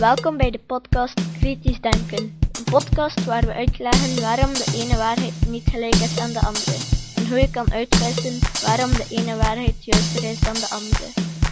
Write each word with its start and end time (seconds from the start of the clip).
Welkom 0.00 0.36
bij 0.36 0.50
de 0.50 0.60
podcast 0.66 1.20
Kritisch 1.38 1.80
Denken. 1.80 2.38
Een 2.52 2.64
podcast 2.64 3.24
waar 3.24 3.46
we 3.46 3.52
uitleggen 3.52 4.20
waarom 4.20 4.52
de 4.52 4.72
ene 4.74 4.96
waarheid 4.96 5.32
niet 5.48 5.68
gelijk 5.70 5.94
is 5.94 6.18
aan 6.18 6.32
de 6.32 6.40
andere. 6.40 6.76
En 7.16 7.28
hoe 7.28 7.38
je 7.38 7.50
kan 7.50 7.72
uitwissen 7.72 8.38
waarom 8.66 8.90
de 8.90 9.06
ene 9.10 9.36
waarheid 9.36 9.84
juister 9.84 10.24
is 10.30 10.40
dan 10.40 10.54
de 10.54 10.68
andere. 10.70 11.06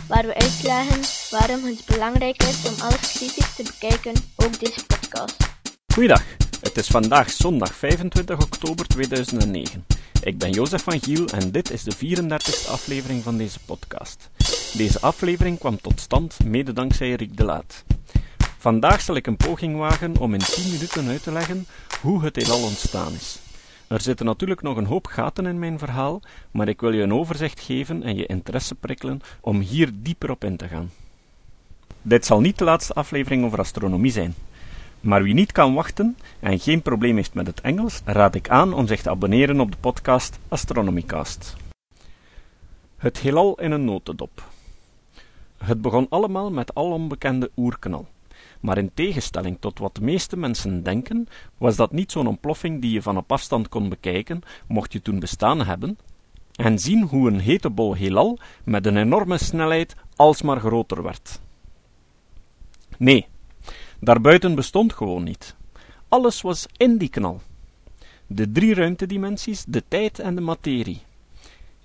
Waar 0.09 0.27
we 0.27 0.35
uitleggen 0.35 1.01
waarom 1.31 1.65
het 1.65 1.83
belangrijk 1.87 2.43
is 2.43 2.69
om 2.69 2.75
alles 2.81 3.13
kritisch 3.13 3.55
te 3.55 3.63
bekijken, 3.63 4.13
ook 4.37 4.61
deze 4.61 4.87
podcast. 4.87 5.37
Goeiedag, 5.93 6.23
het 6.61 6.77
is 6.77 6.87
vandaag 6.87 7.31
zondag 7.31 7.75
25 7.75 8.41
oktober 8.43 8.87
2009. 8.87 9.85
Ik 10.23 10.39
ben 10.39 10.51
Jozef 10.51 10.83
van 10.83 11.01
Giel 11.01 11.27
en 11.27 11.51
dit 11.51 11.71
is 11.71 11.83
de 11.83 11.97
34e 11.97 12.69
aflevering 12.71 13.23
van 13.23 13.37
deze 13.37 13.59
podcast. 13.65 14.31
Deze 14.73 15.01
aflevering 15.01 15.59
kwam 15.59 15.81
tot 15.81 16.01
stand 16.01 16.45
mede 16.45 16.73
dankzij 16.73 17.15
Riek 17.15 17.37
de 17.37 17.45
Laat. 17.45 17.85
Vandaag 18.61 19.01
zal 19.01 19.17
ik 19.17 19.27
een 19.27 19.37
poging 19.37 19.77
wagen 19.77 20.17
om 20.17 20.35
in 20.35 20.41
10 20.41 20.73
minuten 20.73 21.09
uit 21.09 21.23
te 21.23 21.33
leggen 21.33 21.67
hoe 22.01 22.23
het 22.23 22.37
heelal 22.37 22.63
ontstaan 22.63 23.13
is. 23.13 23.39
Er 23.87 24.01
zitten 24.01 24.27
natuurlijk 24.27 24.63
nog 24.63 24.77
een 24.77 24.87
hoop 24.87 25.07
gaten 25.07 25.47
in 25.47 25.59
mijn 25.59 25.79
verhaal, 25.79 26.21
maar 26.51 26.69
ik 26.69 26.81
wil 26.81 26.93
je 26.93 27.03
een 27.03 27.13
overzicht 27.13 27.61
geven 27.61 28.03
en 28.03 28.17
je 28.17 28.27
interesse 28.27 28.75
prikkelen 28.75 29.21
om 29.41 29.61
hier 29.61 29.91
dieper 29.95 30.31
op 30.31 30.45
in 30.45 30.57
te 30.57 30.69
gaan. 30.69 30.91
Dit 32.03 32.27
zal 32.27 32.41
niet 32.41 32.59
de 32.59 32.65
laatste 32.65 32.93
aflevering 32.93 33.45
over 33.45 33.59
astronomie 33.59 34.13
zijn. 34.13 34.35
Maar 35.01 35.23
wie 35.23 35.35
niet 35.35 35.53
kan 35.53 35.75
wachten 35.75 36.17
en 36.41 36.59
geen 36.59 36.83
probleem 36.83 37.17
heeft 37.17 37.35
met 37.35 37.47
het 37.47 37.61
Engels, 37.61 38.01
raad 38.05 38.35
ik 38.35 38.49
aan 38.49 38.73
om 38.73 38.87
zich 38.87 39.03
te 39.03 39.11
abonneren 39.11 39.61
op 39.61 39.71
de 39.71 39.79
podcast 39.81 40.39
Astronomycast. 40.49 41.57
Het 42.97 43.19
heelal 43.19 43.55
in 43.61 43.71
een 43.71 43.85
notendop. 43.85 44.43
Het 45.57 45.83
begon 45.83 46.07
allemaal 46.09 46.51
met 46.51 46.75
al 46.75 46.93
onbekende 46.93 47.51
oerknal. 47.57 48.07
Maar 48.61 48.79
in 48.79 48.91
tegenstelling 48.95 49.57
tot 49.61 49.79
wat 49.79 49.95
de 49.95 50.01
meeste 50.01 50.37
mensen 50.37 50.83
denken, 50.83 51.29
was 51.59 51.77
dat 51.77 51.93
niet 51.93 52.13
zo'n 52.13 52.27
ontploffing 52.27 52.81
die 52.81 52.93
je 52.93 53.03
van 53.03 53.17
op 53.17 53.33
afstand 53.33 53.69
kon 53.69 53.89
bekijken, 53.89 54.41
mocht 54.67 54.93
je 54.93 55.03
toen 55.03 55.19
bestaan 55.19 55.65
hebben, 55.65 55.99
en 56.55 56.79
zien 56.79 57.03
hoe 57.03 57.29
een 57.31 57.41
hete 57.41 57.71
bol 57.71 57.95
heelal 57.95 58.39
met 58.65 58.87
een 58.87 58.97
enorme 58.97 59.39
snelheid 59.39 59.97
alsmaar 60.17 60.61
groter 60.61 61.03
werd. 61.03 61.41
Nee, 62.97 63.27
daarbuiten 64.01 64.55
bestond 64.55 64.93
gewoon 64.93 65.23
niet. 65.23 65.57
Alles 66.09 66.41
was 66.41 66.67
in 66.77 66.99
die 66.99 67.09
knal. 67.09 67.41
De 68.27 68.53
drie 68.53 68.75
ruimtedimensies, 68.75 69.65
de 69.65 69.83
tijd 69.89 70.19
en 70.19 70.35
de 70.35 70.41
materie. 70.41 71.01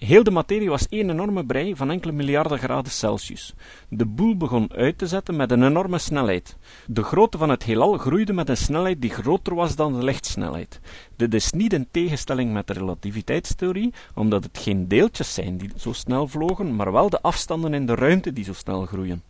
Heel 0.04 0.24
de 0.24 0.32
materie 0.32 0.70
was 0.70 0.88
één 0.88 1.10
enorme 1.10 1.46
brei 1.46 1.76
van 1.76 1.92
enkele 1.92 2.12
miljarden 2.12 2.60
graden 2.60 2.92
Celsius. 2.92 3.54
De 3.90 4.06
boel 4.06 4.38
begon 4.38 4.74
uit 4.74 4.98
te 4.98 5.08
zetten 5.08 5.36
met 5.36 5.52
een 5.52 5.64
enorme 5.64 5.98
snelheid. 5.98 6.58
De 6.88 7.04
grootte 7.04 7.38
van 7.38 7.50
het 7.50 7.64
heelal 7.64 7.98
groeide 7.98 8.34
met 8.34 8.50
een 8.50 8.58
snelheid 8.58 9.02
die 9.02 9.10
groter 9.10 9.56
was 9.56 9.76
dan 9.76 9.94
de 9.94 10.04
lichtsnelheid. 10.04 10.80
Dit 11.16 11.34
is 11.34 11.52
niet 11.52 11.74
in 11.74 11.88
tegenstelling 11.92 12.54
met 12.54 12.68
de 12.68 12.74
relativiteitstheorie, 12.74 13.94
omdat 14.16 14.44
het 14.44 14.58
geen 14.58 14.88
deeltjes 14.88 15.34
zijn 15.34 15.58
die 15.58 15.72
zo 15.76 15.94
snel 15.94 16.28
vlogen, 16.28 16.76
maar 16.76 16.92
wel 16.92 17.10
de 17.10 17.22
afstanden 17.22 17.74
in 17.74 17.86
de 17.86 17.96
ruimte 17.96 18.34
die 18.34 18.44
zo 18.44 18.54
snel 18.54 18.86
groeien. 18.86 19.24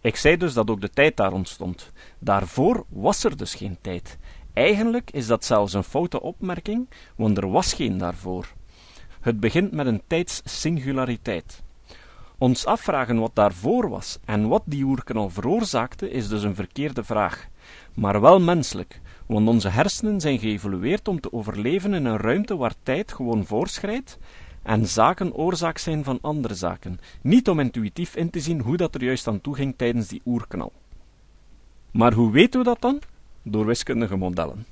Ik 0.00 0.16
zei 0.16 0.36
dus 0.36 0.52
dat 0.52 0.70
ook 0.70 0.80
de 0.80 0.90
tijd 0.90 1.16
daar 1.16 1.32
ontstond. 1.32 1.92
Daarvoor 2.18 2.84
was 2.88 3.24
er 3.24 3.36
dus 3.36 3.54
geen 3.54 3.78
tijd. 3.80 4.18
Eigenlijk 4.52 5.10
is 5.10 5.26
dat 5.26 5.44
zelfs 5.44 5.72
een 5.72 5.84
foute 5.84 6.20
opmerking, 6.20 6.88
want 7.16 7.38
er 7.38 7.50
was 7.50 7.72
geen 7.72 7.98
daarvoor. 7.98 8.46
Het 9.24 9.40
begint 9.40 9.72
met 9.72 9.86
een 9.86 10.02
tijdssingulariteit. 10.06 11.62
Ons 12.38 12.66
afvragen 12.66 13.18
wat 13.18 13.34
daarvoor 13.34 13.88
was 13.88 14.18
en 14.24 14.48
wat 14.48 14.62
die 14.64 14.84
oerknal 14.84 15.30
veroorzaakte, 15.30 16.10
is 16.10 16.28
dus 16.28 16.42
een 16.42 16.54
verkeerde 16.54 17.04
vraag. 17.04 17.48
Maar 17.94 18.20
wel 18.20 18.40
menselijk, 18.40 19.00
want 19.26 19.48
onze 19.48 19.68
hersenen 19.68 20.20
zijn 20.20 20.38
geëvolueerd 20.38 21.08
om 21.08 21.20
te 21.20 21.32
overleven 21.32 21.94
in 21.94 22.04
een 22.04 22.16
ruimte 22.16 22.56
waar 22.56 22.74
tijd 22.82 23.12
gewoon 23.12 23.44
voorschrijdt 23.44 24.18
en 24.62 24.86
zaken 24.86 25.34
oorzaak 25.34 25.78
zijn 25.78 26.04
van 26.04 26.18
andere 26.20 26.54
zaken, 26.54 26.98
niet 27.22 27.48
om 27.48 27.60
intuïtief 27.60 28.16
in 28.16 28.30
te 28.30 28.40
zien 28.40 28.60
hoe 28.60 28.76
dat 28.76 28.94
er 28.94 29.04
juist 29.04 29.28
aan 29.28 29.40
toe 29.40 29.54
ging 29.54 29.74
tijdens 29.76 30.08
die 30.08 30.22
oerknal. 30.24 30.72
Maar 31.90 32.12
hoe 32.12 32.32
weten 32.32 32.60
we 32.60 32.66
dat 32.66 32.80
dan? 32.80 33.00
Door 33.42 33.66
wiskundige 33.66 34.16
modellen. 34.16 34.66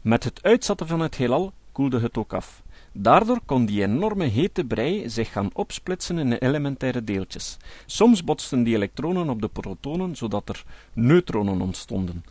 Met 0.00 0.24
het 0.24 0.42
uitzetten 0.42 0.86
van 0.86 1.00
het 1.00 1.16
heelal 1.16 1.52
koelde 1.72 2.00
het 2.00 2.18
ook 2.18 2.32
af. 2.32 2.62
Daardoor 2.92 3.40
kon 3.46 3.66
die 3.66 3.82
enorme 3.82 4.24
hete 4.24 4.64
brei 4.64 5.08
zich 5.08 5.32
gaan 5.32 5.50
opsplitsen 5.52 6.18
in 6.18 6.32
elementaire 6.32 7.04
deeltjes. 7.04 7.56
Soms 7.86 8.24
botsten 8.24 8.62
die 8.62 8.74
elektronen 8.74 9.28
op 9.28 9.40
de 9.40 9.48
protonen, 9.48 10.16
zodat 10.16 10.48
er 10.48 10.64
neutronen 10.92 11.60
ontstonden. 11.60 12.24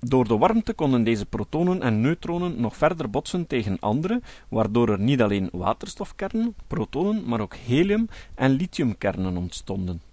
Door 0.00 0.28
de 0.28 0.36
warmte 0.36 0.72
konden 0.72 1.04
deze 1.04 1.26
protonen 1.26 1.82
en 1.82 2.00
neutronen 2.00 2.60
nog 2.60 2.76
verder 2.76 3.10
botsen 3.10 3.46
tegen 3.46 3.76
andere, 3.80 4.20
waardoor 4.48 4.88
er 4.88 5.00
niet 5.00 5.22
alleen 5.22 5.48
waterstofkernen, 5.52 6.54
protonen, 6.66 7.28
maar 7.28 7.40
ook 7.40 7.54
helium- 7.66 8.08
en 8.34 8.50
lithiumkernen 8.50 9.36
ontstonden. 9.36 10.09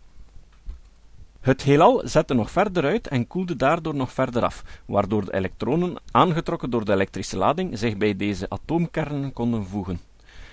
Het 1.47 1.63
heelal 1.63 2.01
zette 2.03 2.33
nog 2.33 2.51
verder 2.51 2.83
uit 2.83 3.07
en 3.07 3.27
koelde 3.27 3.55
daardoor 3.55 3.95
nog 3.95 4.11
verder 4.11 4.43
af, 4.43 4.63
waardoor 4.85 5.25
de 5.25 5.33
elektronen, 5.33 5.95
aangetrokken 6.11 6.69
door 6.69 6.85
de 6.85 6.91
elektrische 6.91 7.37
lading, 7.37 7.77
zich 7.77 7.97
bij 7.97 8.15
deze 8.15 8.49
atoomkernen 8.49 9.33
konden 9.33 9.65
voegen. 9.65 9.99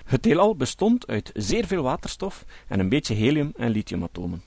Het 0.05 0.25
heelal 0.25 0.55
bestond 0.55 1.07
uit 1.07 1.31
zeer 1.33 1.67
veel 1.67 1.83
waterstof 1.83 2.45
en 2.67 2.79
een 2.79 2.89
beetje 2.89 3.15
helium- 3.15 3.53
en 3.57 3.69
lithiumatomen. 3.69 4.43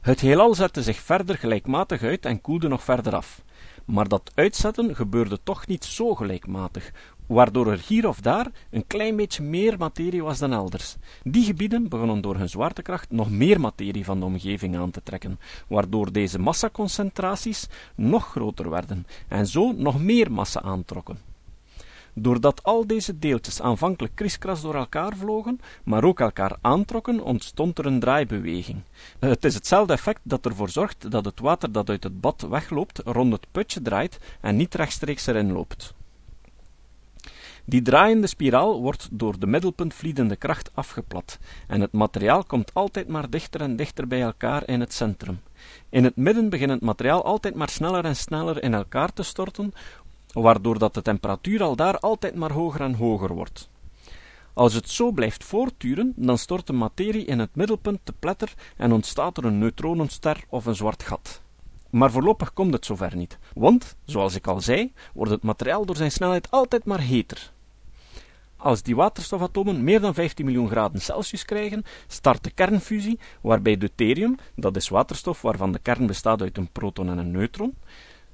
Het 0.00 0.20
heelal 0.20 0.54
zette 0.54 0.82
zich 0.82 0.98
verder 0.98 1.38
gelijkmatig 1.38 2.02
uit 2.02 2.26
en 2.26 2.40
koelde 2.40 2.68
nog 2.68 2.84
verder 2.84 3.14
af. 3.14 3.42
Maar 3.84 4.08
dat 4.08 4.32
uitzetten 4.34 4.94
gebeurde 4.94 5.38
toch 5.42 5.66
niet 5.66 5.84
zo 5.84 6.14
gelijkmatig, 6.14 6.92
waardoor 7.26 7.72
er 7.72 7.82
hier 7.86 8.08
of 8.08 8.20
daar 8.20 8.50
een 8.70 8.86
klein 8.86 9.16
beetje 9.16 9.42
meer 9.42 9.78
materie 9.78 10.22
was 10.22 10.38
dan 10.38 10.52
elders. 10.52 10.96
Die 11.22 11.44
gebieden 11.44 11.88
begonnen 11.88 12.20
door 12.20 12.36
hun 12.36 12.48
zwaartekracht 12.48 13.10
nog 13.10 13.30
meer 13.30 13.60
materie 13.60 14.04
van 14.04 14.18
de 14.18 14.24
omgeving 14.24 14.76
aan 14.76 14.90
te 14.90 15.02
trekken, 15.02 15.38
waardoor 15.68 16.12
deze 16.12 16.38
massaconcentraties 16.38 17.66
nog 17.94 18.30
groter 18.30 18.70
werden 18.70 19.06
en 19.28 19.46
zo 19.46 19.72
nog 19.72 20.00
meer 20.02 20.32
massa 20.32 20.62
aantrokken. 20.62 21.33
Doordat 22.14 22.62
al 22.62 22.86
deze 22.86 23.18
deeltjes 23.18 23.60
aanvankelijk 23.60 24.14
kriskras 24.14 24.60
door 24.60 24.74
elkaar 24.74 25.16
vlogen, 25.16 25.60
maar 25.84 26.04
ook 26.04 26.20
elkaar 26.20 26.56
aantrokken, 26.60 27.20
ontstond 27.20 27.78
er 27.78 27.86
een 27.86 28.00
draaibeweging. 28.00 28.82
Het 29.18 29.44
is 29.44 29.54
hetzelfde 29.54 29.92
effect 29.92 30.20
dat 30.22 30.46
ervoor 30.46 30.68
zorgt 30.68 31.10
dat 31.10 31.24
het 31.24 31.40
water 31.40 31.72
dat 31.72 31.90
uit 31.90 32.02
het 32.02 32.20
bad 32.20 32.46
wegloopt 32.48 33.00
rond 33.04 33.32
het 33.32 33.46
putje 33.50 33.82
draait 33.82 34.18
en 34.40 34.56
niet 34.56 34.74
rechtstreeks 34.74 35.26
erin 35.26 35.52
loopt. 35.52 35.94
Die 37.66 37.82
draaiende 37.82 38.26
spiraal 38.26 38.80
wordt 38.80 39.08
door 39.10 39.38
de 39.38 39.46
middelpuntvliedende 39.46 40.36
kracht 40.36 40.70
afgeplat, 40.74 41.38
en 41.66 41.80
het 41.80 41.92
materiaal 41.92 42.44
komt 42.44 42.74
altijd 42.74 43.08
maar 43.08 43.30
dichter 43.30 43.60
en 43.60 43.76
dichter 43.76 44.06
bij 44.06 44.22
elkaar 44.22 44.68
in 44.68 44.80
het 44.80 44.92
centrum. 44.92 45.40
In 45.88 46.04
het 46.04 46.16
midden 46.16 46.48
begint 46.48 46.70
het 46.70 46.80
materiaal 46.80 47.24
altijd 47.24 47.54
maar 47.54 47.68
sneller 47.68 48.04
en 48.04 48.16
sneller 48.16 48.62
in 48.62 48.74
elkaar 48.74 49.12
te 49.12 49.22
storten, 49.22 49.72
waardoor 50.34 50.78
dat 50.78 50.94
de 50.94 51.02
temperatuur 51.02 51.62
al 51.62 51.76
daar 51.76 51.98
altijd 51.98 52.34
maar 52.34 52.52
hoger 52.52 52.80
en 52.80 52.94
hoger 52.94 53.34
wordt. 53.34 53.68
Als 54.52 54.74
het 54.74 54.90
zo 54.90 55.10
blijft 55.10 55.44
voortduren, 55.44 56.12
dan 56.16 56.38
stort 56.38 56.66
de 56.66 56.72
materie 56.72 57.24
in 57.24 57.38
het 57.38 57.54
middelpunt 57.54 58.00
te 58.02 58.12
pletter 58.18 58.54
en 58.76 58.92
ontstaat 58.92 59.36
er 59.36 59.44
een 59.44 59.58
neutronenster 59.58 60.44
of 60.48 60.66
een 60.66 60.76
zwart 60.76 61.02
gat. 61.02 61.42
Maar 61.90 62.10
voorlopig 62.10 62.52
komt 62.52 62.72
het 62.72 62.84
zover 62.84 63.16
niet, 63.16 63.38
want, 63.54 63.96
zoals 64.04 64.34
ik 64.34 64.46
al 64.46 64.60
zei, 64.60 64.92
wordt 65.14 65.30
het 65.30 65.42
materiaal 65.42 65.84
door 65.84 65.96
zijn 65.96 66.10
snelheid 66.10 66.50
altijd 66.50 66.84
maar 66.84 67.00
heter. 67.00 67.52
Als 68.56 68.82
die 68.82 68.96
waterstofatomen 68.96 69.84
meer 69.84 70.00
dan 70.00 70.14
15 70.14 70.44
miljoen 70.44 70.68
graden 70.68 71.00
Celsius 71.00 71.44
krijgen, 71.44 71.84
start 72.06 72.44
de 72.44 72.50
kernfusie, 72.50 73.18
waarbij 73.40 73.76
deuterium, 73.76 74.36
dat 74.56 74.76
is 74.76 74.88
waterstof 74.88 75.42
waarvan 75.42 75.72
de 75.72 75.78
kern 75.78 76.06
bestaat 76.06 76.40
uit 76.40 76.58
een 76.58 76.72
proton 76.72 77.08
en 77.08 77.18
een 77.18 77.30
neutron, 77.30 77.74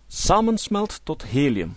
samensmelt 0.07 1.01
tot 1.05 1.25
helium. 1.25 1.77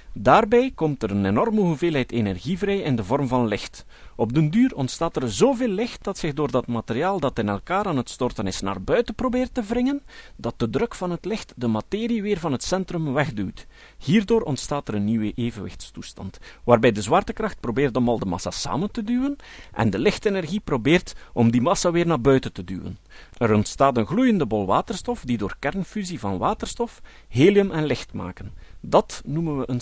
Daarbij 0.13 0.71
komt 0.75 1.03
er 1.03 1.11
een 1.11 1.25
enorme 1.25 1.59
hoeveelheid 1.59 2.11
energie 2.11 2.57
vrij 2.57 2.77
in 2.77 2.95
de 2.95 3.03
vorm 3.03 3.27
van 3.27 3.47
licht. 3.47 3.85
Op 4.15 4.33
den 4.33 4.49
duur 4.49 4.75
ontstaat 4.75 5.15
er 5.15 5.31
zoveel 5.31 5.67
licht 5.67 6.03
dat 6.03 6.17
zich 6.17 6.33
door 6.33 6.51
dat 6.51 6.67
materiaal 6.67 7.19
dat 7.19 7.39
in 7.39 7.49
elkaar 7.49 7.85
aan 7.85 7.97
het 7.97 8.09
storten 8.09 8.47
is 8.47 8.61
naar 8.61 8.81
buiten 8.81 9.15
probeert 9.15 9.53
te 9.53 9.63
wringen, 9.63 10.01
dat 10.35 10.53
de 10.57 10.69
druk 10.69 10.95
van 10.95 11.11
het 11.11 11.25
licht 11.25 11.53
de 11.55 11.67
materie 11.67 12.21
weer 12.21 12.39
van 12.39 12.51
het 12.51 12.63
centrum 12.63 13.13
wegduwt. 13.13 13.67
Hierdoor 13.97 14.41
ontstaat 14.41 14.87
er 14.87 14.95
een 14.95 15.05
nieuwe 15.05 15.31
evenwichtstoestand, 15.35 16.39
waarbij 16.63 16.91
de 16.91 17.01
zwaartekracht 17.01 17.59
probeert 17.59 17.97
om 17.97 18.09
al 18.09 18.19
de 18.19 18.25
massa 18.25 18.51
samen 18.51 18.91
te 18.91 19.03
duwen 19.03 19.35
en 19.73 19.89
de 19.89 19.99
lichtenergie 19.99 20.59
probeert 20.59 21.15
om 21.33 21.51
die 21.51 21.61
massa 21.61 21.91
weer 21.91 22.07
naar 22.07 22.21
buiten 22.21 22.53
te 22.53 22.63
duwen. 22.63 22.97
Er 23.37 23.53
ontstaat 23.53 23.97
een 23.97 24.07
gloeiende 24.07 24.45
bol 24.45 24.65
waterstof 24.65 25.23
die 25.25 25.37
door 25.37 25.55
kernfusie 25.59 26.19
van 26.19 26.37
waterstof 26.37 27.01
helium 27.27 27.71
en 27.71 27.85
licht 27.85 28.13
maken. 28.13 28.53
Dat 28.79 29.21
noemen 29.25 29.57
we 29.57 29.63
een 29.69 29.81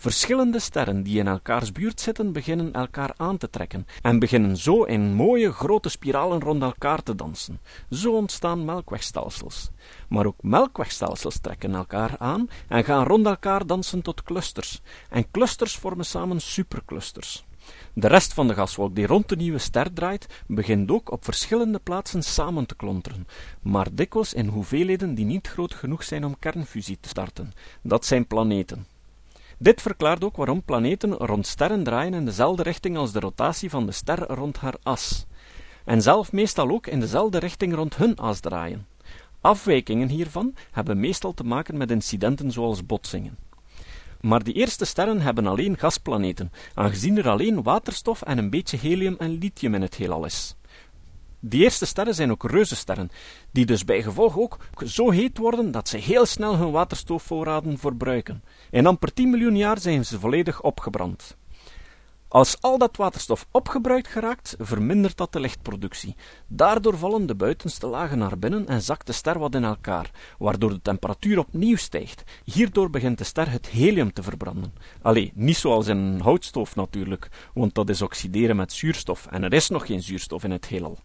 Verschillende 0.00 0.58
sterren 0.58 1.02
die 1.02 1.18
in 1.18 1.26
elkaars 1.26 1.72
buurt 1.72 2.00
zitten, 2.00 2.32
beginnen 2.32 2.72
elkaar 2.72 3.14
aan 3.16 3.36
te 3.36 3.50
trekken 3.50 3.86
en 4.02 4.18
beginnen 4.18 4.56
zo 4.56 4.82
in 4.82 5.14
mooie 5.14 5.52
grote 5.52 5.88
spiralen 5.88 6.40
rond 6.40 6.62
elkaar 6.62 7.02
te 7.02 7.14
dansen. 7.14 7.60
Zo 7.90 8.12
ontstaan 8.12 8.64
melkwegstelsels. 8.64 9.70
Maar 10.08 10.26
ook 10.26 10.42
melkwegstelsels 10.42 11.38
trekken 11.38 11.74
elkaar 11.74 12.14
aan 12.18 12.48
en 12.68 12.84
gaan 12.84 13.06
rond 13.06 13.26
elkaar 13.26 13.66
dansen 13.66 14.02
tot 14.02 14.22
clusters. 14.22 14.80
En 15.10 15.30
clusters 15.30 15.76
vormen 15.76 16.06
samen 16.06 16.40
superclusters. 16.40 17.47
De 17.92 18.06
rest 18.06 18.34
van 18.34 18.48
de 18.48 18.54
gaswolk 18.54 18.94
die 18.94 19.06
rond 19.06 19.28
de 19.28 19.36
nieuwe 19.36 19.58
ster 19.58 19.92
draait, 19.92 20.26
begint 20.46 20.90
ook 20.90 21.10
op 21.10 21.24
verschillende 21.24 21.78
plaatsen 21.78 22.22
samen 22.22 22.66
te 22.66 22.76
klonteren, 22.76 23.26
maar 23.62 23.86
dikwijls 23.92 24.34
in 24.34 24.46
hoeveelheden 24.46 25.14
die 25.14 25.24
niet 25.24 25.48
groot 25.48 25.74
genoeg 25.74 26.04
zijn 26.04 26.24
om 26.24 26.38
kernfusie 26.38 26.98
te 27.00 27.08
starten. 27.08 27.52
Dat 27.82 28.04
zijn 28.04 28.26
planeten. 28.26 28.86
Dit 29.58 29.82
verklaart 29.82 30.24
ook 30.24 30.36
waarom 30.36 30.62
planeten 30.62 31.12
rond 31.12 31.46
sterren 31.46 31.82
draaien 31.84 32.14
in 32.14 32.24
dezelfde 32.24 32.62
richting 32.62 32.96
als 32.96 33.12
de 33.12 33.20
rotatie 33.20 33.70
van 33.70 33.86
de 33.86 33.92
ster 33.92 34.26
rond 34.26 34.56
haar 34.56 34.74
as, 34.82 35.26
en 35.84 36.02
zelf 36.02 36.32
meestal 36.32 36.70
ook 36.70 36.86
in 36.86 37.00
dezelfde 37.00 37.38
richting 37.38 37.74
rond 37.74 37.96
hun 37.96 38.16
as 38.16 38.40
draaien. 38.40 38.86
Afwijkingen 39.40 40.08
hiervan 40.08 40.54
hebben 40.70 41.00
meestal 41.00 41.34
te 41.34 41.44
maken 41.44 41.76
met 41.76 41.90
incidenten 41.90 42.52
zoals 42.52 42.86
botsingen. 42.86 43.36
Maar 44.20 44.42
die 44.42 44.54
eerste 44.54 44.84
sterren 44.84 45.20
hebben 45.20 45.46
alleen 45.46 45.78
gasplaneten, 45.78 46.52
aangezien 46.74 47.18
er 47.18 47.28
alleen 47.28 47.62
waterstof 47.62 48.22
en 48.22 48.38
een 48.38 48.50
beetje 48.50 48.76
helium 48.76 49.16
en 49.18 49.38
lithium 49.38 49.74
in 49.74 49.82
het 49.82 49.94
heelal 49.94 50.24
is. 50.24 50.56
Die 51.40 51.62
eerste 51.62 51.86
sterren 51.86 52.14
zijn 52.14 52.30
ook 52.30 52.50
reuzensterren, 52.50 53.10
die 53.50 53.66
dus 53.66 53.84
bij 53.84 54.02
gevolg 54.02 54.38
ook 54.38 54.58
zo 54.86 55.10
heet 55.10 55.38
worden 55.38 55.70
dat 55.70 55.88
ze 55.88 55.96
heel 55.96 56.26
snel 56.26 56.56
hun 56.56 56.70
waterstofvoorraden 56.70 57.78
verbruiken. 57.78 58.44
In 58.70 58.86
amper 58.86 59.12
10 59.12 59.30
miljoen 59.30 59.56
jaar 59.56 59.78
zijn 59.78 60.04
ze 60.04 60.18
volledig 60.18 60.62
opgebrand. 60.62 61.36
Als 62.30 62.60
al 62.60 62.78
dat 62.78 62.96
waterstof 62.96 63.46
opgebruikt 63.50 64.08
geraakt, 64.08 64.56
vermindert 64.58 65.16
dat 65.16 65.32
de 65.32 65.40
lichtproductie. 65.40 66.16
Daardoor 66.46 66.98
vallen 66.98 67.26
de 67.26 67.34
buitenste 67.34 67.86
lagen 67.86 68.18
naar 68.18 68.38
binnen 68.38 68.66
en 68.66 68.82
zakt 68.82 69.06
de 69.06 69.12
ster 69.12 69.38
wat 69.38 69.54
in 69.54 69.64
elkaar, 69.64 70.10
waardoor 70.38 70.70
de 70.70 70.82
temperatuur 70.82 71.38
opnieuw 71.38 71.76
stijgt. 71.76 72.24
Hierdoor 72.44 72.90
begint 72.90 73.18
de 73.18 73.24
ster 73.24 73.50
het 73.50 73.68
helium 73.68 74.12
te 74.12 74.22
verbranden. 74.22 74.74
Allee, 75.02 75.32
niet 75.34 75.56
zoals 75.56 75.86
in 75.86 75.96
een 75.96 76.20
houtstoof 76.20 76.76
natuurlijk, 76.76 77.28
want 77.54 77.74
dat 77.74 77.88
is 77.88 78.02
oxideren 78.02 78.56
met 78.56 78.72
zuurstof 78.72 79.26
en 79.26 79.42
er 79.42 79.52
is 79.52 79.68
nog 79.68 79.86
geen 79.86 80.02
zuurstof 80.02 80.44
in 80.44 80.50
het 80.50 80.66
heelal. 80.68 80.98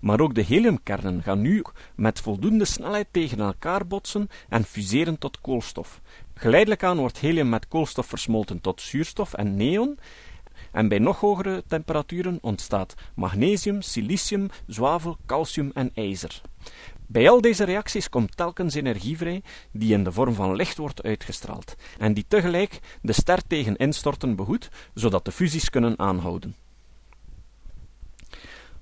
Maar 0.00 0.20
ook 0.20 0.34
de 0.34 0.42
heliumkernen 0.42 1.22
gaan 1.22 1.40
nu 1.40 1.62
met 1.94 2.20
voldoende 2.20 2.64
snelheid 2.64 3.06
tegen 3.10 3.40
elkaar 3.40 3.86
botsen 3.86 4.28
en 4.48 4.64
fuseren 4.64 5.18
tot 5.18 5.40
koolstof. 5.40 6.00
Geleidelijk 6.34 6.82
aan 6.82 6.98
wordt 6.98 7.20
helium 7.20 7.48
met 7.48 7.68
koolstof 7.68 8.06
versmolten 8.06 8.60
tot 8.60 8.80
zuurstof 8.80 9.34
en 9.34 9.56
neon, 9.56 9.98
en 10.76 10.88
bij 10.88 10.98
nog 10.98 11.20
hogere 11.20 11.64
temperaturen 11.66 12.38
ontstaat 12.40 12.94
magnesium, 13.14 13.82
silicium, 13.82 14.48
zwavel, 14.66 15.16
calcium 15.26 15.70
en 15.74 15.90
ijzer. 15.94 16.40
Bij 17.06 17.30
al 17.30 17.40
deze 17.40 17.64
reacties 17.64 18.08
komt 18.08 18.36
telkens 18.36 18.74
energie 18.74 19.16
vrij, 19.16 19.42
die 19.72 19.92
in 19.92 20.04
de 20.04 20.12
vorm 20.12 20.34
van 20.34 20.56
licht 20.56 20.76
wordt 20.76 21.02
uitgestraald, 21.02 21.74
en 21.98 22.14
die 22.14 22.24
tegelijk 22.28 22.98
de 23.02 23.12
ster 23.12 23.46
tegen 23.46 23.76
instorten 23.76 24.36
behoedt, 24.36 24.68
zodat 24.94 25.24
de 25.24 25.32
fusies 25.32 25.70
kunnen 25.70 25.98
aanhouden. 25.98 26.54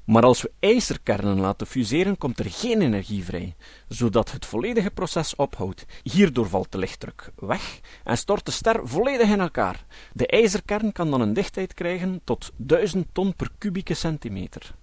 Maar 0.05 0.23
als 0.23 0.43
we 0.43 0.51
ijzerkernen 0.61 1.41
laten 1.41 1.67
fuseren, 1.67 2.19
komt 2.19 2.39
er 2.39 2.51
geen 2.51 2.83
energie 2.83 3.25
vrij, 3.25 3.55
zodat 3.89 4.33
het 4.33 4.47
volledige 4.47 4.91
proces 4.91 5.37
ophoudt. 5.37 5.85
Hierdoor 6.03 6.49
valt 6.49 6.73
de 6.73 6.79
lichtdruk 6.79 7.33
weg 7.37 7.81
en 8.05 8.19
stort 8.19 8.47
de 8.47 8.53
ster 8.53 8.81
volledig 8.89 9.29
in 9.29 9.41
elkaar. 9.41 9.85
De 10.13 10.27
ijzerkern 10.27 10.93
kan 10.93 11.11
dan 11.11 11.21
een 11.21 11.33
dichtheid 11.33 11.75
krijgen 11.75 12.21
tot 12.25 12.53
1000 12.57 13.07
ton 13.13 13.35
per 13.35 13.51
kubieke 13.59 13.95
centimeter. 13.95 14.75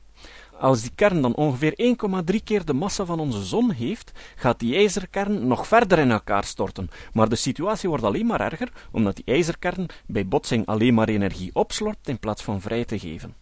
Als 0.60 0.82
die 0.82 0.92
kern 0.96 1.22
dan 1.22 1.36
ongeveer 1.36 1.96
1,3 2.34 2.44
keer 2.44 2.66
de 2.66 2.74
massa 2.74 3.06
van 3.06 3.20
onze 3.20 3.44
zon 3.44 3.72
heeft, 3.72 4.12
gaat 4.36 4.60
die 4.60 4.76
ijzerkern 4.76 5.48
nog 5.48 5.68
verder 5.68 6.00
in 6.00 6.12
elkaar 6.12 6.44
storten. 6.44 6.90
Maar 7.14 7.30
de 7.30 7.36
situatie 7.36 7.90
wordt 7.90 8.04
alleen 8.04 8.26
maar 8.26 8.42
erger, 8.42 8.72
omdat 8.92 9.16
die 9.16 9.26
ijzerkern 9.26 9.86
bij 10.06 10.28
botsing 10.28 10.66
alleen 10.66 10.94
maar 10.94 11.10
energie 11.10 11.50
opslorpt 11.54 12.08
in 12.08 12.20
plaats 12.20 12.44
van 12.44 12.62
vrij 12.62 12.86
te 12.86 13.00
geven. 13.00 13.41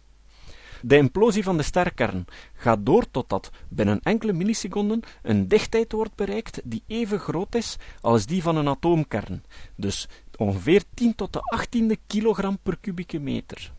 De 0.82 0.96
implosie 0.96 1.42
van 1.42 1.56
de 1.56 1.62
sterkern 1.62 2.24
gaat 2.54 2.86
door 2.86 3.10
totdat 3.10 3.50
binnen 3.68 4.00
enkele 4.02 4.32
milliseconden 4.32 5.00
een 5.22 5.48
dichtheid 5.48 5.92
wordt 5.92 6.14
bereikt 6.14 6.60
die 6.64 6.82
even 6.86 7.18
groot 7.18 7.54
is 7.54 7.76
als 8.00 8.26
die 8.26 8.42
van 8.42 8.56
een 8.56 8.68
atoomkern, 8.68 9.44
dus 9.74 10.08
ongeveer 10.36 10.82
10 10.94 11.14
tot 11.14 11.32
de 11.32 11.40
18e 11.58 12.06
kilogram 12.06 12.58
per 12.62 12.78
kubieke 12.80 13.18
meter. 13.18 13.72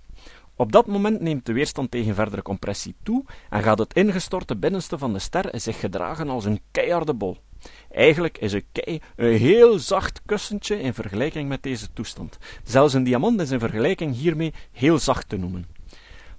Op 0.55 0.71
dat 0.71 0.87
moment 0.87 1.21
neemt 1.21 1.45
de 1.45 1.53
weerstand 1.53 1.91
tegen 1.91 2.15
verdere 2.15 2.41
compressie 2.41 2.95
toe 3.03 3.23
en 3.49 3.63
gaat 3.63 3.79
het 3.79 3.93
ingestorte 3.93 4.55
binnenste 4.55 4.97
van 4.97 5.13
de 5.13 5.19
ster 5.19 5.59
zich 5.59 5.79
gedragen 5.79 6.29
als 6.29 6.45
een 6.45 6.61
keiharde 6.71 7.13
bol. 7.13 7.37
Eigenlijk 7.91 8.37
is 8.37 8.53
een 8.53 8.65
kei 8.71 9.01
een 9.15 9.37
heel 9.37 9.79
zacht 9.79 10.21
kussentje 10.25 10.81
in 10.81 10.93
vergelijking 10.93 11.49
met 11.49 11.63
deze 11.63 11.87
toestand. 11.93 12.37
Zelfs 12.63 12.93
een 12.93 13.03
diamant 13.03 13.41
is 13.41 13.51
in 13.51 13.59
vergelijking 13.59 14.15
hiermee 14.15 14.53
heel 14.71 14.99
zacht 14.99 15.29
te 15.29 15.37
noemen. 15.37 15.65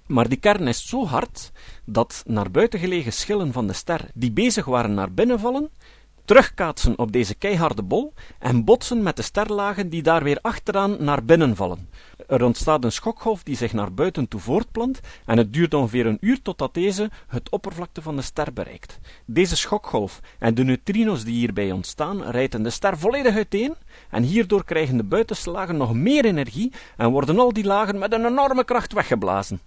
Maar 0.05 0.29
die 0.29 0.37
kern 0.37 0.67
is 0.67 0.87
zo 0.87 1.05
hard 1.05 1.51
dat 1.85 2.23
naar 2.27 2.51
buiten 2.51 2.79
gelegen 2.79 3.13
schillen 3.13 3.51
van 3.51 3.67
de 3.67 3.73
ster 3.73 4.09
die 4.13 4.31
bezig 4.31 4.65
waren 4.65 4.93
naar 4.93 5.11
binnen 5.11 5.39
vallen, 5.39 5.69
terugkaatsen 6.25 6.99
op 6.99 7.11
deze 7.11 7.35
keiharde 7.35 7.83
bol 7.83 8.13
en 8.39 8.63
botsen 8.63 9.03
met 9.03 9.15
de 9.15 9.21
sterlagen 9.21 9.89
die 9.89 10.03
daar 10.03 10.23
weer 10.23 10.39
achteraan 10.41 11.03
naar 11.03 11.25
binnen 11.25 11.55
vallen. 11.55 11.89
Er 12.33 12.43
ontstaat 12.43 12.83
een 12.83 12.91
schokgolf 12.91 13.43
die 13.43 13.55
zich 13.55 13.73
naar 13.73 13.93
buiten 13.93 14.27
toe 14.27 14.39
voortplant 14.39 14.99
en 15.25 15.37
het 15.37 15.53
duurt 15.53 15.73
ongeveer 15.73 16.05
een 16.05 16.17
uur 16.21 16.41
totdat 16.41 16.73
deze 16.73 17.09
het 17.27 17.49
oppervlakte 17.49 18.01
van 18.01 18.15
de 18.15 18.21
ster 18.21 18.53
bereikt. 18.53 18.99
Deze 19.25 19.55
schokgolf 19.55 20.19
en 20.39 20.55
de 20.55 20.63
neutrinos 20.63 21.23
die 21.23 21.33
hierbij 21.33 21.71
ontstaan 21.71 22.23
rijten 22.23 22.63
de 22.63 22.69
ster 22.69 22.97
volledig 22.97 23.35
uiteen 23.35 23.75
en 24.09 24.23
hierdoor 24.23 24.63
krijgen 24.63 24.97
de 24.97 25.03
buitenste 25.03 25.51
lagen 25.51 25.77
nog 25.77 25.93
meer 25.93 26.25
energie 26.25 26.71
en 26.97 27.11
worden 27.11 27.39
al 27.39 27.53
die 27.53 27.63
lagen 27.65 27.99
met 27.99 28.13
een 28.13 28.25
enorme 28.25 28.63
kracht 28.63 28.93
weggeblazen. 28.93 29.61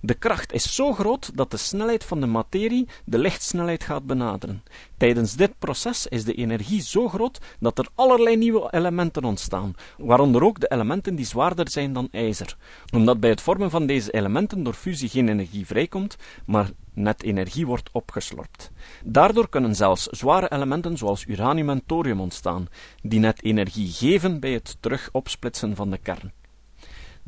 De 0.00 0.14
kracht 0.14 0.52
is 0.52 0.74
zo 0.74 0.92
groot 0.92 1.30
dat 1.34 1.50
de 1.50 1.56
snelheid 1.56 2.04
van 2.04 2.20
de 2.20 2.26
materie 2.26 2.88
de 3.04 3.18
lichtsnelheid 3.18 3.84
gaat 3.84 4.06
benaderen. 4.06 4.62
Tijdens 4.96 5.34
dit 5.36 5.58
proces 5.58 6.06
is 6.06 6.24
de 6.24 6.34
energie 6.34 6.82
zo 6.82 7.08
groot 7.08 7.38
dat 7.60 7.78
er 7.78 7.88
allerlei 7.94 8.36
nieuwe 8.36 8.68
elementen 8.70 9.24
ontstaan, 9.24 9.74
waaronder 9.98 10.44
ook 10.44 10.60
de 10.60 10.68
elementen 10.68 11.14
die 11.14 11.24
zwaarder 11.24 11.70
zijn 11.70 11.92
dan 11.92 12.08
ijzer, 12.10 12.56
omdat 12.92 13.20
bij 13.20 13.30
het 13.30 13.40
vormen 13.40 13.70
van 13.70 13.86
deze 13.86 14.12
elementen 14.12 14.62
door 14.62 14.74
fusie 14.74 15.08
geen 15.08 15.28
energie 15.28 15.66
vrijkomt, 15.66 16.16
maar 16.46 16.70
net 16.92 17.22
energie 17.22 17.66
wordt 17.66 17.90
opgeslorpt. 17.92 18.70
Daardoor 19.04 19.48
kunnen 19.48 19.74
zelfs 19.74 20.06
zware 20.06 20.52
elementen 20.52 20.96
zoals 20.96 21.24
uranium 21.26 21.70
en 21.70 21.82
thorium 21.86 22.20
ontstaan, 22.20 22.68
die 23.02 23.20
net 23.20 23.42
energie 23.42 23.92
geven 23.92 24.40
bij 24.40 24.52
het 24.52 24.76
terug 24.80 25.08
opsplitsen 25.12 25.76
van 25.76 25.90
de 25.90 25.98
kern. 25.98 26.32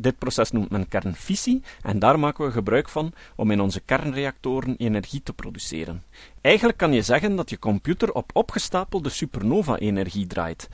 Dit 0.00 0.18
proces 0.18 0.50
noemt 0.50 0.70
men 0.70 0.88
kernfissie 0.88 1.62
en 1.82 1.98
daar 1.98 2.18
maken 2.18 2.44
we 2.44 2.50
gebruik 2.50 2.88
van 2.88 3.12
om 3.36 3.50
in 3.50 3.60
onze 3.60 3.80
kernreactoren 3.80 4.76
energie 4.76 5.22
te 5.22 5.32
produceren. 5.32 6.02
Eigenlijk 6.40 6.78
kan 6.78 6.92
je 6.92 7.02
zeggen 7.02 7.36
dat 7.36 7.50
je 7.50 7.58
computer 7.58 8.12
op 8.12 8.30
opgestapelde 8.32 9.08
supernova-energie 9.08 10.26
draait, 10.26 10.68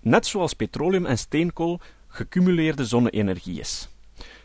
net 0.00 0.26
zoals 0.26 0.54
petroleum 0.54 1.06
en 1.06 1.18
steenkool 1.18 1.80
gecumuleerde 2.08 2.84
zonne-energie 2.84 3.60
is. 3.60 3.88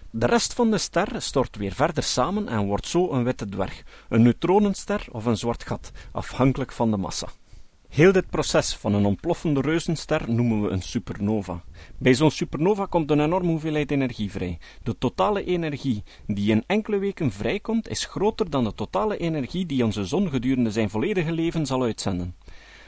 De 0.10 0.26
rest 0.26 0.54
van 0.54 0.72
de 0.72 0.78
ster 0.78 1.22
stort 1.22 1.58
weer 1.58 1.74
verder 1.74 2.04
samen 2.04 2.48
en 2.48 2.66
wordt 2.66 2.88
zo 2.88 3.12
een 3.12 3.24
witte 3.24 3.50
dwerg, 3.50 3.84
een 4.10 4.22
neutronenster 4.22 5.06
of 5.12 5.26
een 5.26 5.38
zwart 5.38 5.64
gat, 5.64 5.92
afhankelijk 6.12 6.72
van 6.72 6.92
de 6.92 6.98
massa. 6.98 7.28
Heel 7.92 8.12
dit 8.12 8.30
proces 8.30 8.76
van 8.76 8.94
een 8.94 9.06
ontploffende 9.06 9.62
reuzenster 9.62 10.32
noemen 10.32 10.62
we 10.62 10.70
een 10.70 10.82
supernova. 10.82 11.64
Bij 11.98 12.14
zo'n 12.14 12.32
supernova 12.32 12.86
komt 12.86 13.12
een 13.12 13.20
enorme 13.20 13.50
hoeveelheid 13.50 13.92
energie 13.92 14.32
vrij. 14.32 14.58
De 14.84 14.98
totale 14.98 15.44
energie 15.44 16.04
die 16.28 16.52
in 16.52 16.64
enkele 16.68 16.98
weken 16.98 17.32
vrijkomt, 17.32 17.88
is 17.88 18.06
groter 18.06 18.50
dan 18.50 18.64
de 18.64 18.74
totale 18.74 19.18
energie 19.18 19.66
die 19.66 19.84
onze 19.84 20.06
zon 20.06 20.30
gedurende 20.30 20.72
zijn 20.72 20.90
volledige 20.90 21.32
leven 21.32 21.66
zal 21.66 21.84
uitzenden. 21.84 22.36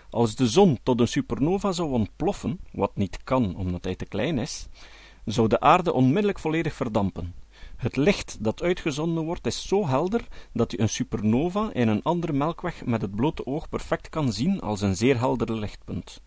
Als 0.09 0.35
de 0.35 0.47
zon 0.47 0.79
tot 0.83 0.99
een 0.99 1.07
supernova 1.07 1.71
zou 1.71 1.91
ontploffen, 1.91 2.59
wat 2.71 2.95
niet 2.95 3.23
kan 3.23 3.55
omdat 3.55 3.83
hij 3.83 3.95
te 3.95 4.05
klein 4.05 4.37
is, 4.37 4.67
zou 5.25 5.47
de 5.47 5.59
aarde 5.59 5.93
onmiddellijk 5.93 6.39
volledig 6.39 6.73
verdampen. 6.73 7.42
Het 7.83 7.95
licht 7.95 8.37
dat 8.39 8.61
uitgezonden 8.61 9.23
wordt 9.23 9.45
is 9.45 9.67
zo 9.67 9.87
helder 9.87 10.27
dat 10.53 10.71
je 10.71 10.79
een 10.79 10.89
supernova 10.89 11.73
in 11.73 11.87
een 11.87 12.03
andere 12.03 12.33
melkweg 12.33 12.85
met 12.85 13.01
het 13.01 13.15
blote 13.15 13.45
oog 13.45 13.69
perfect 13.69 14.09
kan 14.09 14.33
zien 14.33 14.59
als 14.59 14.81
een 14.81 14.95
zeer 14.95 15.17
helder 15.17 15.53
lichtpunt. 15.53 16.21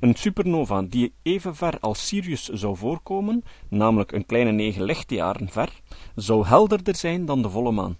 Een 0.00 0.14
supernova 0.14 0.82
die 0.82 1.12
even 1.22 1.56
ver 1.56 1.78
als 1.80 2.06
Sirius 2.06 2.48
zou 2.48 2.76
voorkomen, 2.76 3.44
namelijk 3.68 4.12
een 4.12 4.26
kleine 4.26 4.52
negen 4.52 4.82
lichtjaren 4.82 5.48
ver, 5.48 5.80
zou 6.14 6.46
helderder 6.46 6.96
zijn 6.96 7.24
dan 7.24 7.42
de 7.42 7.50
volle 7.50 7.72
maan. 7.72 7.96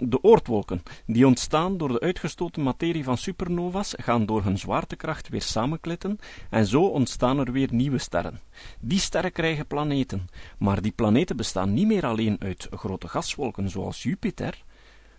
De 0.00 0.22
oortwolken, 0.22 0.82
die 1.06 1.26
ontstaan 1.26 1.76
door 1.76 1.88
de 1.88 2.00
uitgestoten 2.00 2.62
materie 2.62 3.04
van 3.04 3.16
supernova's, 3.16 3.94
gaan 3.96 4.26
door 4.26 4.42
hun 4.42 4.58
zwaartekracht 4.58 5.28
weer 5.28 5.42
samenklitten 5.42 6.18
en 6.50 6.66
zo 6.66 6.82
ontstaan 6.82 7.38
er 7.38 7.52
weer 7.52 7.68
nieuwe 7.70 7.98
sterren. 7.98 8.40
Die 8.80 8.98
sterren 8.98 9.32
krijgen 9.32 9.66
planeten, 9.66 10.28
maar 10.58 10.82
die 10.82 10.92
planeten 10.92 11.36
bestaan 11.36 11.74
niet 11.74 11.86
meer 11.86 12.06
alleen 12.06 12.36
uit 12.38 12.68
grote 12.70 13.08
gaswolken 13.08 13.70
zoals 13.70 14.02
Jupiter, 14.02 14.62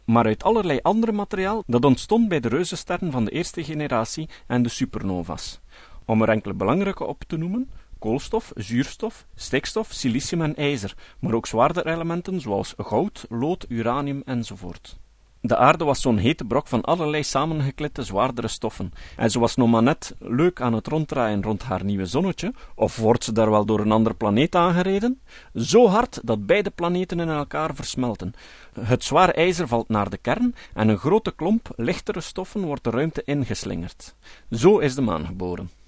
maar 0.05 0.25
uit 0.25 0.43
allerlei 0.43 0.79
ander 0.81 1.13
materiaal 1.13 1.63
dat 1.67 1.85
ontstond 1.85 2.27
bij 2.27 2.39
de 2.39 2.47
reuzensterren 2.47 3.11
van 3.11 3.25
de 3.25 3.31
eerste 3.31 3.63
generatie 3.63 4.29
en 4.47 4.63
de 4.63 4.69
supernova's. 4.69 5.59
Om 6.05 6.21
er 6.21 6.29
enkele 6.29 6.53
belangrijke 6.53 7.05
op 7.05 7.23
te 7.27 7.37
noemen, 7.37 7.69
koolstof, 7.99 8.51
zuurstof, 8.55 9.25
stikstof, 9.35 9.91
silicium 9.91 10.41
en 10.41 10.55
ijzer, 10.55 10.95
maar 11.19 11.33
ook 11.33 11.47
zwaardere 11.47 11.91
elementen 11.91 12.41
zoals 12.41 12.73
goud, 12.77 13.25
lood, 13.29 13.65
uranium 13.69 14.21
enzovoort. 14.25 14.97
De 15.41 15.57
aarde 15.57 15.83
was 15.83 16.01
zo'n 16.01 16.17
hete 16.17 16.45
brok 16.45 16.67
van 16.67 16.81
allerlei 16.81 17.23
samengeklitte 17.23 18.03
zwaardere 18.03 18.47
stoffen, 18.47 18.93
en 19.15 19.31
ze 19.31 19.39
was 19.39 19.55
nog 19.55 19.69
maar 19.69 19.83
net 19.83 20.15
leuk 20.19 20.61
aan 20.61 20.73
het 20.73 20.87
ronddraaien 20.87 21.43
rond 21.43 21.63
haar 21.63 21.83
nieuwe 21.83 22.05
zonnetje, 22.05 22.53
of 22.75 22.95
wordt 22.95 23.23
ze 23.23 23.31
daar 23.31 23.49
wel 23.49 23.65
door 23.65 23.79
een 23.79 23.91
ander 23.91 24.15
planeet 24.15 24.55
aangereden? 24.55 25.21
Zo 25.53 25.87
hard 25.87 26.19
dat 26.23 26.45
beide 26.45 26.69
planeten 26.69 27.19
in 27.19 27.29
elkaar 27.29 27.75
versmelten. 27.75 28.33
Het 28.79 29.03
zwaar 29.03 29.29
ijzer 29.29 29.67
valt 29.67 29.89
naar 29.89 30.09
de 30.09 30.17
kern, 30.17 30.55
en 30.73 30.87
een 30.87 30.97
grote 30.97 31.31
klomp 31.31 31.69
lichtere 31.75 32.21
stoffen 32.21 32.61
wordt 32.61 32.83
de 32.83 32.89
ruimte 32.89 33.21
ingeslingerd. 33.25 34.15
Zo 34.51 34.77
is 34.77 34.95
de 34.95 35.01
maan 35.01 35.25
geboren. 35.25 35.78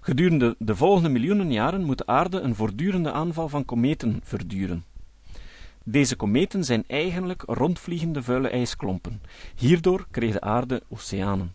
Gedurende 0.00 0.56
de 0.58 0.76
volgende 0.76 1.08
miljoenen 1.08 1.52
jaren 1.52 1.84
moet 1.84 1.98
de 1.98 2.06
aarde 2.06 2.40
een 2.40 2.54
voortdurende 2.54 3.12
aanval 3.12 3.48
van 3.48 3.64
kometen 3.64 4.20
verduren. 4.22 4.84
Deze 5.84 6.16
kometen 6.16 6.64
zijn 6.64 6.84
eigenlijk 6.86 7.42
rondvliegende 7.46 8.22
vuile 8.22 8.48
ijsklompen. 8.48 9.22
Hierdoor 9.56 10.06
kreeg 10.10 10.32
de 10.32 10.40
aarde 10.40 10.82
oceanen. 10.88 11.54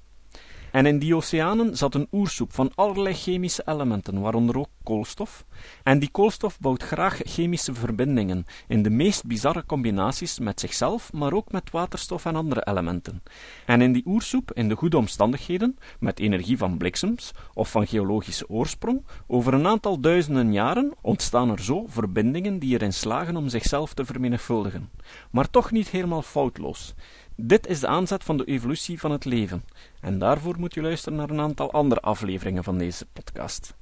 En 0.72 0.86
in 0.86 1.00
die 1.00 1.16
oceanen 1.16 1.78
zat 1.78 1.96
een 1.96 2.08
oersoep 2.12 2.54
van 2.54 2.72
allerlei 2.76 3.16
chemische 3.16 3.64
elementen, 3.66 4.22
waaronder 4.22 4.58
ook 4.58 4.70
koolstof. 4.84 5.46
En 5.84 6.00
die 6.00 6.10
koolstof 6.12 6.60
bouwt 6.60 6.84
graag 6.84 7.20
chemische 7.24 7.74
verbindingen, 7.74 8.46
in 8.68 8.84
de 8.84 8.90
meest 8.90 9.26
bizarre 9.26 9.66
combinaties 9.66 10.40
met 10.40 10.60
zichzelf, 10.60 11.14
maar 11.14 11.34
ook 11.34 11.52
met 11.52 11.72
waterstof 11.72 12.26
en 12.26 12.36
andere 12.36 12.68
elementen. 12.68 13.24
En 13.66 13.82
in 13.82 13.94
die 13.94 14.04
oersoep, 14.06 14.52
in 14.54 14.70
de 14.70 14.76
goede 14.76 14.98
omstandigheden, 14.98 15.78
met 16.00 16.20
energie 16.20 16.58
van 16.58 16.78
bliksems 16.78 17.32
of 17.54 17.72
van 17.72 17.88
geologische 17.88 18.50
oorsprong, 18.50 19.06
over 19.28 19.54
een 19.54 19.68
aantal 19.68 20.00
duizenden 20.00 20.54
jaren 20.54 20.94
ontstaan 21.02 21.50
er 21.50 21.64
zo 21.64 21.86
verbindingen 21.88 22.60
die 22.60 22.74
erin 22.74 22.94
slagen 22.94 23.36
om 23.36 23.50
zichzelf 23.50 23.94
te 23.94 24.06
vermenigvuldigen. 24.06 24.90
Maar 25.32 25.50
toch 25.50 25.72
niet 25.72 25.90
helemaal 25.90 26.22
foutloos. 26.22 26.94
Dit 27.42 27.68
is 27.68 27.80
de 27.80 27.88
aanzet 27.88 28.24
van 28.24 28.38
de 28.38 28.46
evolutie 28.46 29.00
van 29.00 29.12
het 29.12 29.26
leven. 29.26 29.64
En 30.02 30.20
daarvoor 30.20 30.60
moet 30.60 30.74
je 30.74 30.82
luisteren 30.82 31.18
naar 31.18 31.30
een 31.30 31.40
aantal 31.40 31.72
andere 31.72 32.02
afleveringen 32.02 32.64
van 32.64 32.78
deze 32.78 33.06
podcast. 33.14 33.74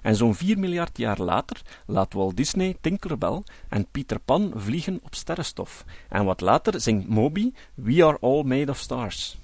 En 0.00 0.16
zo'n 0.16 0.34
4 0.34 0.58
miljard 0.58 0.98
jaar 0.98 1.20
later 1.20 1.62
laat 1.86 2.12
Walt 2.12 2.36
Disney 2.36 2.76
Tinkerbell 2.80 3.42
en 3.68 3.86
Peter 3.90 4.18
Pan 4.18 4.52
vliegen 4.54 5.00
op 5.02 5.14
sterrenstof. 5.14 5.84
En 6.08 6.24
wat 6.24 6.40
later 6.40 6.80
zingt 6.80 7.08
Moby 7.08 7.52
We 7.74 8.04
Are 8.04 8.18
All 8.20 8.42
Made 8.42 8.70
of 8.70 8.78
Stars. 8.78 9.38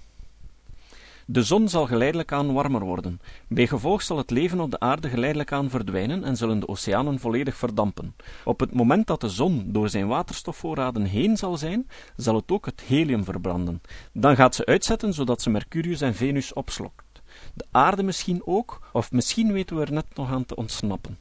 De 1.26 1.42
zon 1.42 1.68
zal 1.68 1.86
geleidelijk 1.86 2.32
aan 2.32 2.52
warmer 2.52 2.84
worden. 2.84 3.20
Bijgevolg 3.48 4.02
zal 4.02 4.16
het 4.16 4.30
leven 4.30 4.60
op 4.60 4.70
de 4.70 4.80
aarde 4.80 5.08
geleidelijk 5.08 5.52
aan 5.52 5.70
verdwijnen 5.70 6.24
en 6.24 6.36
zullen 6.36 6.60
de 6.60 6.68
oceanen 6.68 7.18
volledig 7.18 7.56
verdampen. 7.56 8.14
Op 8.44 8.60
het 8.60 8.74
moment 8.74 9.06
dat 9.06 9.20
de 9.20 9.28
zon 9.28 9.64
door 9.66 9.88
zijn 9.88 10.06
waterstofvoorraden 10.06 11.04
heen 11.04 11.36
zal 11.36 11.56
zijn, 11.56 11.88
zal 12.16 12.34
het 12.34 12.50
ook 12.52 12.66
het 12.66 12.80
helium 12.80 13.24
verbranden. 13.24 13.80
Dan 14.12 14.36
gaat 14.36 14.54
ze 14.54 14.66
uitzetten 14.66 15.14
zodat 15.14 15.42
ze 15.42 15.50
Mercurius 15.50 16.00
en 16.00 16.14
Venus 16.14 16.52
opslokt. 16.52 17.22
De 17.54 17.66
aarde 17.70 18.02
misschien 18.02 18.42
ook, 18.44 18.80
of 18.92 19.12
misschien 19.12 19.52
weten 19.52 19.76
we 19.76 19.82
er 19.82 19.92
net 19.92 20.06
nog 20.14 20.30
aan 20.30 20.44
te 20.44 20.56
ontsnappen. 20.56 21.18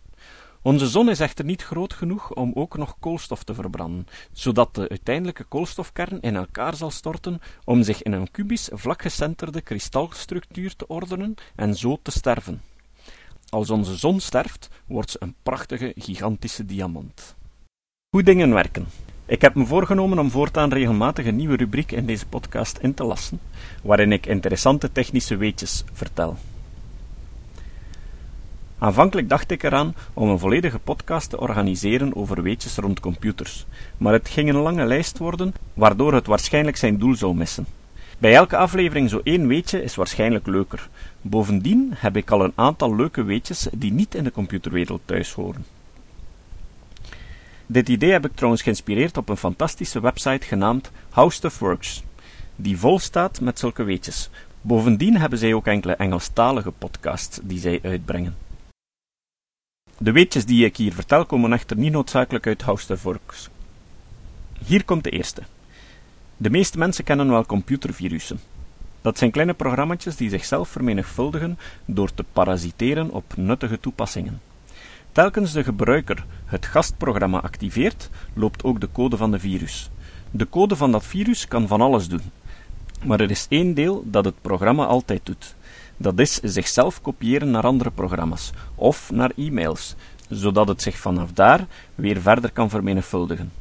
Onze 0.64 0.88
zon 0.88 1.10
is 1.10 1.20
echter 1.20 1.46
niet 1.46 1.64
groot 1.64 1.94
genoeg 1.94 2.34
om 2.34 2.52
ook 2.54 2.78
nog 2.78 2.96
koolstof 3.00 3.44
te 3.44 3.54
verbranden, 3.54 4.08
zodat 4.32 4.76
de 4.76 4.90
uiteindelijke 4.90 5.44
koolstofkern 5.44 6.22
in 6.22 6.36
elkaar 6.36 6.76
zal 6.76 6.92
storten 6.92 7.42
om 7.66 7.84
zich 7.84 8.02
in 8.04 8.12
een 8.12 8.32
kubisch 8.32 8.70
vlakgecenterde 8.74 9.62
kristalstructuur 9.62 10.76
te 10.76 10.88
ordenen 10.88 11.36
en 11.56 11.76
zo 11.76 12.00
te 12.02 12.12
sterven. 12.12 12.62
Als 13.50 13.70
onze 13.70 13.96
zon 13.96 14.20
sterft, 14.20 14.70
wordt 14.86 15.12
ze 15.12 15.18
een 15.22 15.36
prachtige, 15.44 15.94
gigantische 15.96 16.66
diamant. 16.66 17.36
Hoe 18.10 18.24
dingen 18.24 18.54
werken. 18.54 18.88
Ik 19.26 19.42
heb 19.42 19.56
me 19.56 19.66
voorgenomen 19.66 20.20
om 20.20 20.32
voortaan 20.32 20.74
regelmatig 20.74 21.26
een 21.26 21.36
nieuwe 21.36 21.56
rubriek 21.56 21.92
in 21.92 22.06
deze 22.06 22.28
podcast 22.28 22.78
in 22.78 22.94
te 22.94 23.04
lassen, 23.04 23.40
waarin 23.84 24.12
ik 24.12 24.26
interessante 24.26 24.92
technische 24.92 25.36
weetjes 25.36 25.84
vertel. 25.94 26.38
Aanvankelijk 28.82 29.30
dacht 29.30 29.52
ik 29.52 29.64
eraan 29.64 29.96
om 30.14 30.30
een 30.30 30.40
volledige 30.40 30.80
podcast 30.80 31.30
te 31.30 31.40
organiseren 31.40 32.16
over 32.16 32.42
weetjes 32.42 32.76
rond 32.76 33.00
computers, 33.00 33.66
maar 33.98 34.14
het 34.14 34.30
ging 34.30 34.50
een 34.50 34.56
lange 34.56 34.86
lijst 34.86 35.18
worden, 35.18 35.54
waardoor 35.74 36.14
het 36.14 36.28
waarschijnlijk 36.28 36.78
zijn 36.78 36.98
doel 36.98 37.16
zou 37.16 37.36
missen. 37.36 37.66
Bij 38.18 38.36
elke 38.36 38.58
aflevering 38.58 39.10
zo 39.10 39.22
één 39.24 39.48
weetje 39.48 39.84
is 39.84 39.96
waarschijnlijk 39.96 40.48
leuker. 40.48 40.90
Bovendien 41.22 41.94
heb 41.96 42.18
ik 42.18 42.32
al 42.32 42.44
een 42.44 42.52
aantal 42.56 42.96
leuke 42.96 43.24
weetjes 43.24 43.68
die 43.74 43.92
niet 43.92 44.16
in 44.16 44.24
de 44.24 44.32
computerwereld 44.32 45.02
thuis 45.06 45.34
horen. 45.34 45.66
Dit 47.66 47.90
idee 47.90 48.12
heb 48.12 48.26
ik 48.26 48.36
trouwens 48.36 48.64
geïnspireerd 48.64 49.18
op 49.18 49.30
een 49.30 49.38
fantastische 49.38 50.02
website 50.02 50.48
genaamd 50.48 50.92
How 51.10 51.32
Stuff 51.32 51.60
Works, 51.60 52.04
die 52.56 52.78
vol 52.78 53.00
staat 53.00 53.42
met 53.42 53.60
zulke 53.60 53.84
weetjes. 53.84 54.30
Bovendien 54.62 55.18
hebben 55.18 55.40
zij 55.40 55.54
ook 55.54 55.68
enkele 55.68 55.94
Engelstalige 55.94 56.72
podcasts 56.72 57.40
die 57.44 57.60
zij 57.60 57.80
uitbrengen. 57.84 58.50
De 60.04 60.12
weetjes 60.12 60.46
die 60.46 60.66
ik 60.66 60.78
hier 60.78 60.94
vertel 60.94 61.26
komen 61.26 61.54
echter 61.54 61.78
niet 61.78 61.92
noodzakelijk 61.92 62.48
uit 62.48 62.62
Houstervorks. 62.62 63.50
Hier 64.66 64.84
komt 64.86 65.04
de 65.04 65.10
eerste. 65.10 65.42
De 66.38 66.50
meeste 66.50 66.78
mensen 66.78 67.04
kennen 67.04 67.30
wel 67.30 67.46
computervirussen. 67.46 68.40
Dat 69.02 69.18
zijn 69.18 69.32
kleine 69.32 69.54
programma's 69.54 70.16
die 70.16 70.30
zichzelf 70.30 70.70
vermenigvuldigen 70.70 71.58
door 71.86 72.14
te 72.14 72.26
parasiteren 72.34 73.12
op 73.12 73.34
nuttige 73.36 73.80
toepassingen. 73.80 74.42
Telkens 75.12 75.52
de 75.52 75.64
gebruiker 75.64 76.26
het 76.46 76.66
gastprogramma 76.66 77.40
activeert, 77.40 78.10
loopt 78.34 78.64
ook 78.64 78.80
de 78.80 78.90
code 78.92 79.18
van 79.18 79.32
de 79.32 79.40
virus. 79.40 79.90
De 80.32 80.50
code 80.50 80.76
van 80.76 80.92
dat 80.92 81.06
virus 81.06 81.48
kan 81.48 81.68
van 81.68 81.82
alles 81.82 82.08
doen. 82.08 82.32
Maar 83.04 83.20
er 83.20 83.32
is 83.32 83.46
één 83.50 83.74
deel 83.74 84.04
dat 84.06 84.26
het 84.26 84.42
programma 84.42 84.86
altijd 84.86 85.22
doet. 85.24 85.56
Dat 86.02 86.20
is 86.20 86.40
zichzelf 86.44 87.02
kopiëren 87.02 87.52
naar 87.52 87.64
andere 87.64 87.92
programma's 87.92 88.52
of 88.76 89.12
naar 89.12 89.32
e-mails, 89.38 89.96
zodat 90.30 90.68
het 90.68 90.82
zich 90.82 90.98
vanaf 90.98 91.32
daar 91.32 91.68
weer 91.96 92.22
verder 92.22 92.52
kan 92.52 92.70
vermenigvuldigen. 92.70 93.52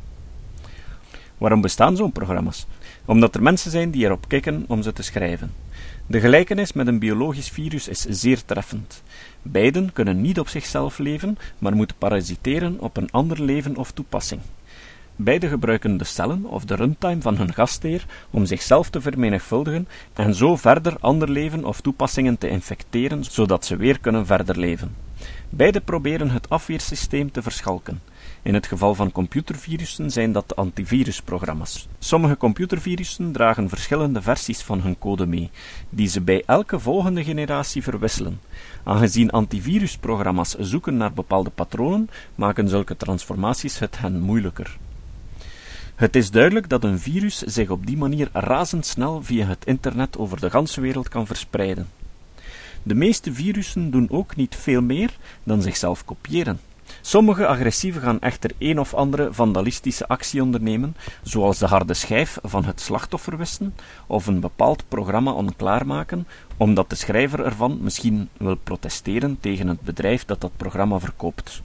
Waarom 1.38 1.60
bestaan 1.60 1.96
zo'n 1.96 2.12
programma's? 2.12 2.66
Omdat 3.04 3.34
er 3.34 3.42
mensen 3.42 3.70
zijn 3.70 3.90
die 3.90 4.04
erop 4.04 4.28
kikken 4.28 4.64
om 4.68 4.82
ze 4.82 4.92
te 4.92 5.02
schrijven. 5.02 5.52
De 6.06 6.20
gelijkenis 6.20 6.72
met 6.72 6.86
een 6.86 6.98
biologisch 6.98 7.48
virus 7.48 7.88
is 7.88 8.00
zeer 8.08 8.44
treffend. 8.44 9.02
Beiden 9.42 9.92
kunnen 9.92 10.20
niet 10.20 10.38
op 10.38 10.48
zichzelf 10.48 10.98
leven, 10.98 11.38
maar 11.58 11.76
moeten 11.76 11.96
parasiteren 11.96 12.80
op 12.80 12.96
een 12.96 13.10
ander 13.10 13.42
leven 13.42 13.76
of 13.76 13.90
toepassing. 13.90 14.40
Beide 15.22 15.48
gebruiken 15.48 15.96
de 15.96 16.04
cellen 16.04 16.44
of 16.44 16.64
de 16.64 16.74
runtime 16.74 17.20
van 17.20 17.36
hun 17.36 17.54
gastheer 17.54 18.06
om 18.30 18.46
zichzelf 18.46 18.90
te 18.90 19.00
vermenigvuldigen 19.00 19.88
en 20.12 20.34
zo 20.34 20.56
verder 20.56 20.96
ander 21.00 21.30
leven 21.30 21.64
of 21.64 21.80
toepassingen 21.80 22.38
te 22.38 22.48
infecteren, 22.48 23.24
zodat 23.24 23.64
ze 23.64 23.76
weer 23.76 24.00
kunnen 24.00 24.26
verder 24.26 24.58
leven. 24.58 24.96
Beide 25.48 25.80
proberen 25.80 26.30
het 26.30 26.48
afweersysteem 26.48 27.30
te 27.30 27.42
verschalken. 27.42 28.00
In 28.42 28.54
het 28.54 28.66
geval 28.66 28.94
van 28.94 29.12
computervirussen 29.12 30.10
zijn 30.10 30.32
dat 30.32 30.48
de 30.48 30.54
antivirusprogramma's. 30.54 31.88
Sommige 31.98 32.36
computervirussen 32.36 33.32
dragen 33.32 33.68
verschillende 33.68 34.22
versies 34.22 34.62
van 34.62 34.80
hun 34.80 34.98
code 34.98 35.26
mee, 35.26 35.50
die 35.90 36.08
ze 36.08 36.20
bij 36.20 36.42
elke 36.46 36.78
volgende 36.78 37.24
generatie 37.24 37.82
verwisselen. 37.82 38.40
Aangezien 38.84 39.30
antivirusprogramma's 39.30 40.54
zoeken 40.58 40.96
naar 40.96 41.12
bepaalde 41.12 41.50
patronen, 41.50 42.10
maken 42.34 42.68
zulke 42.68 42.96
transformaties 42.96 43.78
het 43.78 43.98
hen 43.98 44.20
moeilijker. 44.20 44.78
Het 46.00 46.16
is 46.16 46.30
duidelijk 46.30 46.68
dat 46.68 46.84
een 46.84 46.98
virus 46.98 47.38
zich 47.38 47.70
op 47.70 47.86
die 47.86 47.96
manier 47.96 48.28
razendsnel 48.32 49.22
via 49.22 49.46
het 49.46 49.64
internet 49.64 50.18
over 50.18 50.40
de 50.40 50.50
ganse 50.50 50.80
wereld 50.80 51.08
kan 51.08 51.26
verspreiden. 51.26 51.88
De 52.82 52.94
meeste 52.94 53.32
virussen 53.32 53.90
doen 53.90 54.10
ook 54.10 54.36
niet 54.36 54.56
veel 54.56 54.82
meer 54.82 55.16
dan 55.42 55.62
zichzelf 55.62 56.04
kopiëren. 56.04 56.60
Sommige 57.00 57.46
agressieven 57.46 58.00
gaan 58.00 58.20
echter 58.20 58.50
een 58.58 58.80
of 58.80 58.94
andere 58.94 59.32
vandalistische 59.32 60.08
actie 60.08 60.42
ondernemen, 60.42 60.96
zoals 61.22 61.58
de 61.58 61.66
harde 61.66 61.94
schijf 61.94 62.38
van 62.42 62.64
het 62.64 62.80
slachtoffer 62.80 63.36
wisten 63.36 63.74
of 64.06 64.26
een 64.26 64.40
bepaald 64.40 64.84
programma 64.88 65.32
onklaarmaken, 65.32 66.26
omdat 66.56 66.90
de 66.90 66.96
schrijver 66.96 67.44
ervan 67.44 67.78
misschien 67.80 68.28
wil 68.36 68.56
protesteren 68.56 69.38
tegen 69.40 69.68
het 69.68 69.80
bedrijf 69.80 70.24
dat 70.24 70.40
dat 70.40 70.56
programma 70.56 70.98
verkoopt. 70.98 71.62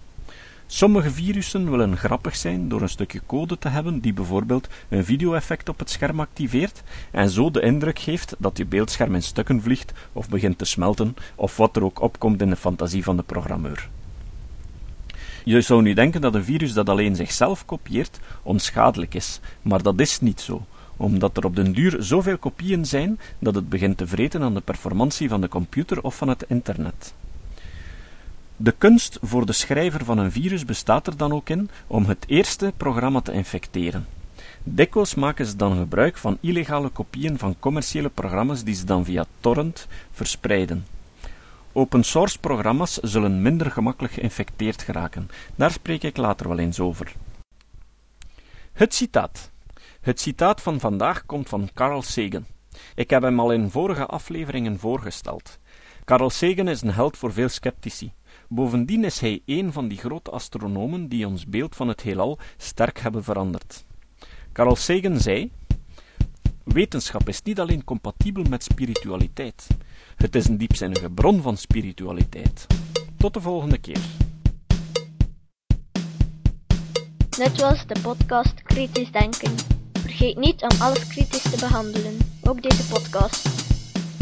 Sommige 0.68 1.12
virussen 1.12 1.70
willen 1.70 1.98
grappig 1.98 2.36
zijn 2.36 2.70
door 2.70 2.82
een 2.82 2.90
stukje 2.90 3.22
code 3.26 3.58
te 3.58 3.70
hebben 3.70 4.00
die 4.00 4.14
bijvoorbeeld 4.14 4.68
een 4.90 5.06
video-effect 5.06 5.70
op 5.70 5.80
het 5.80 5.90
scherm 5.90 6.20
activeert 6.20 6.84
en 7.12 7.30
zo 7.30 7.52
de 7.52 7.62
indruk 7.62 8.00
geeft 8.00 8.36
dat 8.38 8.58
je 8.58 8.66
beeldscherm 8.66 9.16
in 9.16 9.24
stukken 9.24 9.62
vliegt 9.62 9.94
of 10.14 10.30
begint 10.30 10.58
te 10.58 10.66
smelten 10.66 11.16
of 11.36 11.58
wat 11.58 11.76
er 11.76 11.84
ook 11.84 12.02
opkomt 12.02 12.42
in 12.42 12.50
de 12.50 12.56
fantasie 12.56 13.04
van 13.04 13.18
de 13.18 13.24
programmeur. 13.24 13.90
Je 15.44 15.62
zou 15.62 15.82
nu 15.82 15.94
denken 15.94 16.22
dat 16.22 16.36
een 16.36 16.44
virus 16.44 16.74
dat 16.74 16.90
alleen 16.90 17.16
zichzelf 17.16 17.66
kopieert 17.66 18.20
onschadelijk 18.44 19.14
is, 19.14 19.40
maar 19.62 19.82
dat 19.82 20.00
is 20.00 20.20
niet 20.20 20.42
zo, 20.42 20.66
omdat 20.98 21.38
er 21.38 21.46
op 21.46 21.56
den 21.56 21.74
duur 21.74 21.96
zoveel 22.00 22.38
kopieën 22.38 22.86
zijn 22.86 23.20
dat 23.40 23.56
het 23.56 23.70
begint 23.70 23.98
te 23.98 24.08
vreten 24.08 24.42
aan 24.42 24.54
de 24.54 24.62
performantie 24.62 25.30
van 25.30 25.42
de 25.42 25.48
computer 25.48 26.04
of 26.04 26.16
van 26.16 26.28
het 26.28 26.46
internet. 26.48 27.14
De 28.58 28.72
kunst 28.72 29.18
voor 29.22 29.46
de 29.46 29.54
schrijver 29.54 30.06
van 30.06 30.18
een 30.18 30.32
virus 30.32 30.66
bestaat 30.66 31.08
er 31.08 31.18
dan 31.18 31.34
ook 31.34 31.50
in 31.50 31.70
om 31.88 32.06
het 32.06 32.26
eerste 32.28 32.74
programma 32.78 33.22
te 33.22 33.32
infecteren. 33.32 34.08
Dikwijls 34.64 35.16
maken 35.16 35.46
ze 35.46 35.56
dan 35.56 35.78
gebruik 35.78 36.18
van 36.18 36.38
illegale 36.42 36.90
kopieën 36.90 37.38
van 37.38 37.56
commerciële 37.60 38.10
programma's 38.10 38.64
die 38.64 38.76
ze 38.76 38.86
dan 38.86 39.06
via 39.06 39.26
torrent 39.40 39.88
verspreiden. 40.12 40.86
Open 41.72 42.04
source 42.04 42.40
programma's 42.40 42.94
zullen 42.94 43.42
minder 43.42 43.72
gemakkelijk 43.72 44.14
geïnfecteerd 44.14 44.82
geraken. 44.82 45.30
Daar 45.56 45.72
spreek 45.72 46.04
ik 46.04 46.18
later 46.18 46.48
wel 46.48 46.60
eens 46.60 46.80
over. 46.80 47.14
Het 48.74 48.94
citaat. 48.94 49.52
Het 50.02 50.20
citaat 50.20 50.62
van 50.62 50.80
vandaag 50.80 51.26
komt 51.26 51.50
van 51.50 51.70
Carl 51.74 52.02
Sagan. 52.02 52.46
Ik 52.96 53.10
heb 53.10 53.22
hem 53.22 53.40
al 53.40 53.52
in 53.52 53.70
vorige 53.70 54.06
afleveringen 54.06 54.80
voorgesteld. 54.80 55.60
Carl 56.06 56.30
Sagan 56.30 56.68
is 56.68 56.82
een 56.82 56.94
held 56.94 57.18
voor 57.18 57.34
veel 57.34 57.50
sceptici. 57.50 58.12
Bovendien 58.50 59.04
is 59.04 59.20
hij 59.20 59.42
een 59.46 59.74
van 59.74 59.88
die 59.88 59.98
grote 59.98 60.32
astronomen 60.32 61.08
die 61.08 61.28
ons 61.28 61.46
beeld 61.46 61.76
van 61.76 61.88
het 61.88 62.02
heelal 62.02 62.40
sterk 62.58 63.00
hebben 63.00 63.24
veranderd. 63.24 63.86
Carl 64.54 64.76
Sagan 64.76 65.20
zei: 65.20 65.52
Wetenschap 66.64 67.30
is 67.30 67.42
niet 67.42 67.60
alleen 67.60 67.84
compatibel 67.84 68.44
met 68.50 68.64
spiritualiteit, 68.64 69.68
het 70.16 70.36
is 70.36 70.48
een 70.48 70.58
diepzinnige 70.58 71.10
bron 71.10 71.42
van 71.42 71.58
spiritualiteit. 71.58 72.68
Tot 73.18 73.34
de 73.34 73.42
volgende 73.42 73.78
keer. 73.78 74.00
Dit 77.30 77.62
was 77.62 77.88
de 77.88 78.00
podcast 78.02 78.62
Kritisch 78.64 79.12
Denken. 79.12 79.56
Vergeet 79.94 80.38
niet 80.38 80.62
om 80.62 80.82
alles 80.82 81.08
kritisch 81.08 81.52
te 81.52 81.58
behandelen, 81.60 82.18
ook 82.42 82.62
deze 82.62 82.88
podcast. 82.88 83.55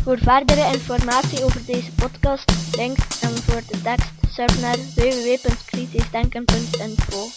Voor 0.03 0.17
verdere 0.17 0.73
informatie 0.73 1.43
over 1.43 1.65
deze 1.65 1.91
podcast, 1.91 2.51
links 2.75 3.21
en 3.21 3.29
voor 3.29 3.61
de 3.67 3.81
tekst, 3.81 4.11
surf 4.31 4.61
naar 4.61 4.77
www.kritischdenken.info. 4.95 7.27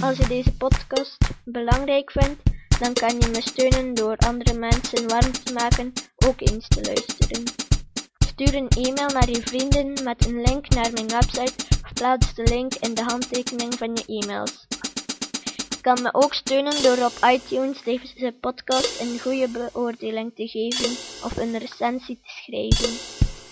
Als 0.00 0.16
je 0.16 0.26
deze 0.28 0.52
podcast 0.52 1.16
belangrijk 1.44 2.10
vindt, 2.10 2.42
dan 2.78 2.92
kan 2.92 3.20
je 3.20 3.28
me 3.32 3.40
steunen 3.40 3.94
door 3.94 4.16
andere 4.16 4.58
mensen 4.58 5.08
warm 5.08 5.32
te 5.32 5.52
maken 5.52 5.92
ook 6.26 6.40
eens 6.40 6.68
te 6.68 6.82
luisteren. 6.82 7.42
Stuur 8.18 8.54
een 8.54 8.68
e-mail 8.68 9.08
naar 9.08 9.30
je 9.30 9.42
vrienden 9.44 10.04
met 10.04 10.26
een 10.26 10.42
link 10.42 10.68
naar 10.68 10.92
mijn 10.92 11.08
website 11.08 11.64
of 11.84 11.92
plaats 11.92 12.34
de 12.34 12.42
link 12.42 12.74
in 12.74 12.94
de 12.94 13.02
handtekening 13.02 13.74
van 13.74 13.94
je 13.94 14.04
e-mails. 14.06 14.66
Je 15.68 15.80
kan 15.80 16.02
me 16.02 16.14
ook 16.14 16.34
steunen 16.34 16.82
door 16.82 17.04
op 17.04 17.12
iTunes 17.30 17.82
deze 17.84 18.34
podcast 18.40 19.00
een 19.00 19.20
goede 19.20 19.48
beoordeling 19.48 20.34
te 20.34 20.46
geven 20.46 21.15
of 21.26 21.36
een 21.36 21.58
recensie 21.58 22.20
te 22.22 22.28
schrijven. 22.28 22.92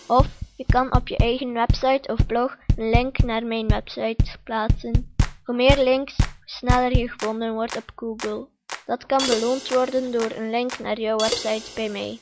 Of 0.06 0.26
je 0.56 0.64
kan 0.66 0.94
op 0.96 1.08
je 1.08 1.16
eigen 1.16 1.52
website 1.52 2.12
of 2.12 2.26
blog 2.26 2.56
een 2.76 2.90
link 2.90 3.18
naar 3.18 3.44
mijn 3.44 3.68
website 3.68 4.24
plaatsen. 4.44 5.14
Hoe 5.44 5.54
meer 5.54 5.82
links, 5.82 6.16
hoe 6.16 6.26
sneller 6.44 6.98
je 6.98 7.08
gevonden 7.08 7.52
wordt 7.52 7.76
op 7.76 7.92
Google. 7.94 8.46
Dat 8.86 9.06
kan 9.06 9.26
beloond 9.26 9.68
worden 9.68 10.12
door 10.12 10.30
een 10.36 10.50
link 10.50 10.78
naar 10.78 11.00
jouw 11.00 11.16
website 11.16 11.70
bij 11.74 11.88
mij. 11.88 12.18